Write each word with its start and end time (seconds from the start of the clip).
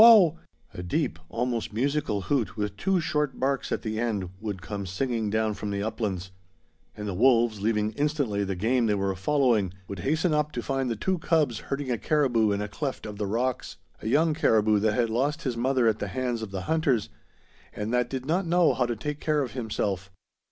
_a 0.73 0.81
deep, 0.81 1.19
almost 1.29 1.71
musical 1.71 2.21
hoot 2.21 2.57
with 2.57 2.75
two 2.75 2.99
short 2.99 3.39
barks 3.39 3.71
at 3.71 3.83
the 3.83 3.99
end, 3.99 4.29
would 4.39 4.59
come 4.59 4.83
singing 4.87 5.29
down 5.29 5.53
from 5.53 5.69
the 5.69 5.83
uplands; 5.83 6.31
and 6.97 7.07
the 7.07 7.13
wolves, 7.13 7.61
leaving 7.61 7.91
instantly 7.91 8.43
the 8.43 8.55
game 8.55 8.87
they 8.87 8.95
were 8.95 9.13
following, 9.13 9.71
would 9.87 9.99
hasten 9.99 10.33
up 10.33 10.51
to 10.51 10.63
find 10.63 10.89
the 10.89 10.95
two 10.95 11.19
cubs 11.19 11.59
herding 11.69 11.91
a 11.91 11.99
caribou 11.99 12.49
in 12.51 12.61
a 12.63 12.67
cleft 12.67 13.05
of 13.05 13.19
the 13.19 13.27
rocks, 13.27 13.77
a 14.01 14.07
young 14.07 14.33
caribou 14.33 14.79
that 14.79 14.95
had 14.95 15.11
lost 15.11 15.43
his 15.43 15.55
mother 15.55 15.85
at 15.87 15.99
the 15.99 16.07
hands 16.07 16.41
of 16.41 16.49
the 16.49 16.61
hunters, 16.61 17.09
and 17.71 17.93
that 17.93 18.09
did 18.09 18.25
not 18.25 18.47
know 18.47 18.73
how 18.73 18.87
to 18.87 18.95
take 18.95 19.19
care 19.19 19.43
of 19.43 19.51
himself. 19.51 20.09